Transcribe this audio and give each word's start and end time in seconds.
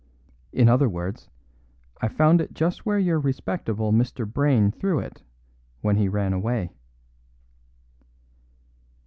In 0.51 0.67
other 0.67 0.89
words, 0.89 1.29
I 2.01 2.07
found 2.07 2.41
it 2.41 2.55
just 2.55 2.87
where 2.87 2.97
your 2.97 3.19
respectable 3.19 3.93
Mr. 3.93 4.25
Brayne 4.25 4.71
threw 4.71 4.97
it 4.97 5.21
when 5.81 5.97
he 5.97 6.09
ran 6.09 6.33
away." 6.33 6.71